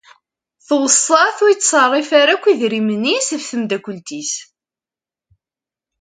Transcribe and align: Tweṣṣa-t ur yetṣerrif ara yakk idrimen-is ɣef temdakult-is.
Tweṣṣa-t 0.67 1.37
ur 1.43 1.51
yetṣerrif 1.51 2.09
ara 2.21 2.33
yakk 2.33 2.45
idrimen-is 2.47 3.27
ɣef 3.35 3.45
temdakult-is. 3.45 4.33